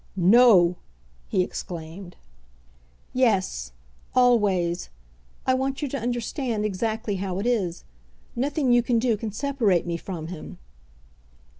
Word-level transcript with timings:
"No!" 0.15 0.77
he 1.27 1.43
exclaimed. 1.43 2.15
"Yes; 3.13 3.71
always. 4.15 4.89
I 5.45 5.53
want 5.53 5.83
you 5.83 5.87
to 5.89 5.99
understand 5.99 6.65
exactly 6.65 7.17
how 7.17 7.37
it 7.37 7.45
is. 7.45 7.83
Nothing 8.35 8.71
you 8.73 8.81
can 8.81 8.97
do 8.97 9.15
can 9.15 9.31
separate 9.31 9.85
me 9.85 9.97
from 9.97 10.29
him." 10.29 10.57